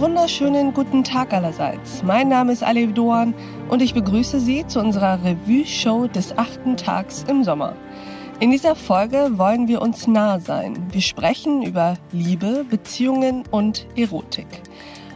wunderschönen 0.00 0.72
guten 0.72 1.04
Tag 1.04 1.34
allerseits. 1.34 2.02
Mein 2.02 2.28
Name 2.28 2.50
ist 2.52 2.62
Alev 2.62 2.94
Doan 2.94 3.34
und 3.68 3.82
ich 3.82 3.92
begrüße 3.92 4.40
Sie 4.40 4.66
zu 4.66 4.80
unserer 4.80 5.22
Revue-Show 5.22 6.06
des 6.06 6.38
achten 6.38 6.78
Tags 6.78 7.26
im 7.28 7.44
Sommer. 7.44 7.76
In 8.40 8.50
dieser 8.50 8.74
Folge 8.74 9.32
wollen 9.36 9.68
wir 9.68 9.82
uns 9.82 10.06
nah 10.06 10.40
sein. 10.40 10.86
Wir 10.92 11.02
sprechen 11.02 11.62
über 11.62 11.98
Liebe, 12.10 12.64
Beziehungen 12.70 13.44
und 13.50 13.86
Erotik. 13.96 14.46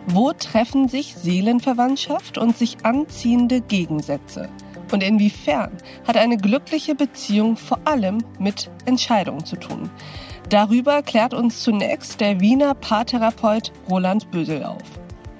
Wo 0.08 0.34
treffen 0.34 0.88
sich 0.88 1.14
Seelenverwandtschaft 1.14 2.36
und 2.36 2.54
sich 2.54 2.76
anziehende 2.82 3.62
Gegensätze? 3.62 4.50
Und 4.92 5.02
inwiefern 5.02 5.72
hat 6.06 6.18
eine 6.18 6.36
glückliche 6.36 6.94
Beziehung 6.94 7.56
vor 7.56 7.78
allem 7.86 8.18
mit 8.38 8.70
Entscheidungen 8.84 9.46
zu 9.46 9.56
tun? 9.56 9.88
Darüber 10.50 11.02
klärt 11.02 11.34
uns 11.34 11.62
zunächst 11.62 12.20
der 12.20 12.40
Wiener 12.40 12.74
Paartherapeut 12.74 13.72
Roland 13.88 14.30
Bösel 14.30 14.62
auf. 14.64 14.82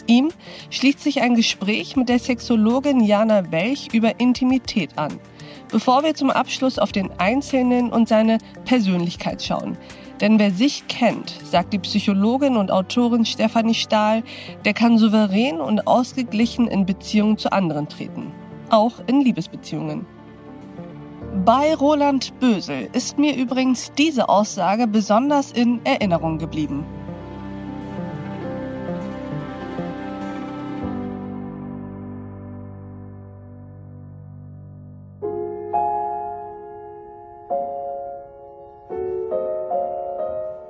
Ihm 0.07 0.31
schließt 0.71 1.01
sich 1.01 1.23
ein 1.23 1.35
Gespräch 1.35 1.97
mit 1.97 2.09
der 2.09 2.19
Sexologin 2.19 3.01
Jana 3.01 3.51
Welch 3.51 3.89
über 3.93 4.21
Intimität 4.21 4.99
an, 4.99 5.19
bevor 5.71 6.03
wir 6.03 6.15
zum 6.15 6.31
Abschluss 6.31 6.79
auf 6.79 6.93
den 6.93 7.11
Einzelnen 7.19 7.91
und 7.91 8.09
seine 8.09 8.39
Persönlichkeit 8.65 9.43
schauen. 9.43 9.79
Denn 10.21 10.39
wer 10.39 10.51
sich 10.51 10.87
kennt, 10.89 11.35
sagt 11.45 11.73
die 11.73 11.79
Psychologin 11.79 12.57
und 12.57 12.71
Autorin 12.71 13.25
Stefanie 13.25 13.75
Stahl, 13.75 14.23
der 14.65 14.75
kann 14.75 14.99
souverän 14.99 15.61
und 15.61 15.87
ausgeglichen 15.87 16.69
in 16.69 16.87
Beziehungen 16.87 17.39
zu 17.39 17.51
anderen 17.51 17.89
treten. 17.89 18.33
Auch 18.71 19.01
in 19.07 19.21
Liebesbeziehungen. 19.21 20.07
Bei 21.43 21.75
Roland 21.75 22.39
Bösel 22.39 22.89
ist 22.93 23.19
mir 23.19 23.35
übrigens 23.35 23.93
diese 23.99 24.29
Aussage 24.29 24.87
besonders 24.87 25.51
in 25.51 25.85
Erinnerung 25.85 26.39
geblieben. 26.39 26.85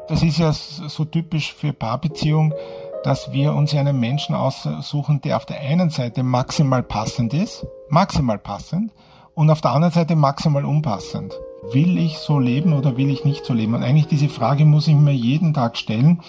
Das 0.09 0.23
ist 0.23 0.39
ja 0.39 0.53
so 0.53 1.05
typisch 1.05 1.53
für 1.53 1.75
Paarbeziehung, 1.75 2.55
dass 3.05 3.33
wir 3.33 3.53
uns 3.53 3.75
einen 3.75 4.01
Menschen 4.01 4.35
aussuchen, 4.35 5.21
der 5.21 5.37
auf 5.37 5.45
der 5.45 5.61
einen 5.61 5.91
Seite 5.91 6.23
maximal 6.23 6.83
passend 6.83 7.35
ist, 7.35 7.67
maximal 7.91 8.39
passend, 8.39 8.93
und 9.35 9.51
auf 9.51 9.61
der 9.61 9.73
anderen 9.73 9.93
Seite 9.93 10.17
maximal 10.17 10.65
unpassend. 10.65 11.35
Will 11.73 11.99
ich 11.99 12.19
so 12.19 12.39
leben 12.39 12.73
oder 12.73 12.97
will 12.97 13.11
ich 13.11 13.25
nicht 13.25 13.45
so 13.45 13.53
leben? 13.55 13.75
Und 13.75 13.83
eigentlich 13.83 14.07
diese 14.07 14.29
Frage 14.29 14.65
muss 14.65 14.89
ich 14.89 14.95
mir 14.95 15.15
jeden 15.15 15.55
Tag 15.55 15.77
stellen. 15.77 16.21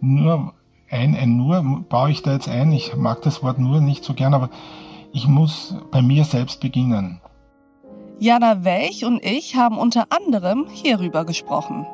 Nur 0.00 0.52
ein, 0.90 1.16
ein 1.16 1.36
nur 1.36 1.84
baue 1.88 2.10
ich 2.10 2.22
da 2.22 2.32
jetzt 2.32 2.48
ein. 2.48 2.72
Ich 2.72 2.94
mag 2.96 3.22
das 3.22 3.42
Wort 3.42 3.58
nur 3.58 3.80
nicht 3.80 4.04
so 4.04 4.14
gern, 4.14 4.34
aber 4.34 4.50
ich 5.12 5.26
muss 5.26 5.76
bei 5.90 6.02
mir 6.02 6.24
selbst 6.24 6.60
beginnen. 6.60 7.20
Jana 8.18 8.64
Welch 8.64 9.04
und 9.04 9.24
ich 9.24 9.56
haben 9.56 9.78
unter 9.78 10.06
anderem 10.10 10.66
hierüber 10.70 11.24
gesprochen. 11.24 11.86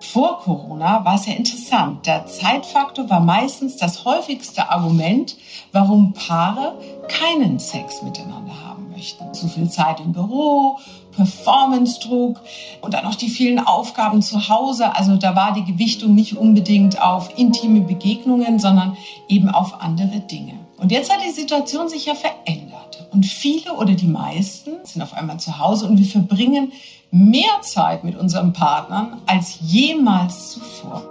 Vor 0.00 0.38
Corona 0.38 1.04
war 1.04 1.14
es 1.14 1.26
ja 1.26 1.34
interessant. 1.34 2.06
Der 2.06 2.26
Zeitfaktor 2.26 3.08
war 3.10 3.20
meistens 3.20 3.76
das 3.76 4.04
häufigste 4.04 4.70
Argument, 4.70 5.36
warum 5.72 6.14
Paare 6.14 6.78
keinen 7.08 7.58
Sex 7.58 8.02
miteinander 8.02 8.54
haben 8.64 8.69
möchten. 9.00 9.32
Zu 9.32 9.48
viel 9.48 9.70
Zeit 9.70 10.00
im 10.00 10.12
Büro, 10.12 10.78
Performance-Druck 11.16 12.40
und 12.82 12.92
dann 12.92 13.04
noch 13.04 13.14
die 13.14 13.30
vielen 13.30 13.58
Aufgaben 13.58 14.20
zu 14.20 14.48
Hause. 14.48 14.94
Also 14.94 15.16
da 15.16 15.34
war 15.34 15.54
die 15.54 15.64
Gewichtung 15.64 16.14
nicht 16.14 16.36
unbedingt 16.36 17.00
auf 17.00 17.30
intime 17.38 17.80
Begegnungen, 17.80 18.58
sondern 18.58 18.96
eben 19.28 19.48
auf 19.48 19.80
andere 19.80 20.20
Dinge. 20.20 20.52
Und 20.76 20.92
jetzt 20.92 21.12
hat 21.12 21.20
die 21.26 21.32
Situation 21.32 21.88
sich 21.88 22.06
ja 22.06 22.14
verändert. 22.14 23.06
Und 23.10 23.24
viele 23.24 23.72
oder 23.74 23.94
die 23.94 24.06
meisten 24.06 24.72
sind 24.84 25.02
auf 25.02 25.14
einmal 25.14 25.40
zu 25.40 25.58
Hause 25.58 25.86
und 25.86 25.98
wir 25.98 26.06
verbringen 26.06 26.72
mehr 27.10 27.60
Zeit 27.62 28.04
mit 28.04 28.16
unseren 28.16 28.52
Partnern 28.52 29.20
als 29.26 29.58
jemals 29.62 30.52
zuvor. 30.52 31.02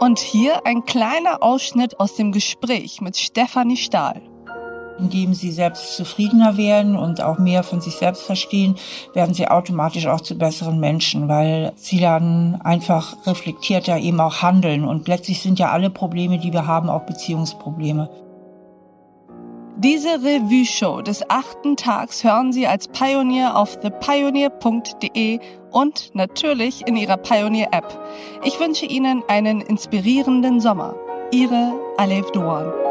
Und 0.00 0.18
hier 0.18 0.66
ein 0.66 0.84
kleiner 0.84 1.42
Ausschnitt 1.42 1.98
aus 1.98 2.14
dem 2.14 2.30
Gespräch 2.30 3.00
mit 3.00 3.16
Stefanie 3.16 3.78
Stahl. 3.78 4.22
Indem 4.98 5.34
sie 5.34 5.50
selbst 5.50 5.96
zufriedener 5.96 6.56
werden 6.56 6.96
und 6.96 7.20
auch 7.20 7.38
mehr 7.38 7.62
von 7.62 7.80
sich 7.80 7.96
selbst 7.96 8.22
verstehen, 8.22 8.76
werden 9.12 9.34
sie 9.34 9.48
automatisch 9.48 10.06
auch 10.06 10.20
zu 10.20 10.36
besseren 10.36 10.80
Menschen, 10.80 11.28
weil 11.28 11.72
sie 11.76 12.00
dann 12.00 12.60
einfach 12.62 13.26
reflektierter 13.26 13.98
eben 13.98 14.20
auch 14.20 14.42
handeln. 14.42 14.84
Und 14.84 15.08
letztlich 15.08 15.42
sind 15.42 15.58
ja 15.58 15.70
alle 15.70 15.90
Probleme, 15.90 16.38
die 16.38 16.52
wir 16.52 16.66
haben, 16.66 16.88
auch 16.88 17.02
Beziehungsprobleme. 17.02 18.08
Diese 19.78 20.08
Revue-Show 20.08 21.02
des 21.02 21.28
achten 21.28 21.76
Tags 21.76 22.24
hören 22.24 22.50
Sie 22.50 22.66
als 22.66 22.88
Pionier 22.88 23.54
auf 23.54 23.78
thepioneer.de 23.78 25.38
und 25.70 26.14
natürlich 26.14 26.86
in 26.86 26.96
Ihrer 26.96 27.18
Pioneer-App. 27.18 28.00
Ich 28.42 28.58
wünsche 28.58 28.86
Ihnen 28.86 29.22
einen 29.28 29.60
inspirierenden 29.60 30.60
Sommer. 30.60 30.94
Ihre 31.30 31.74
Alef 31.98 32.30
Doan. 32.30 32.85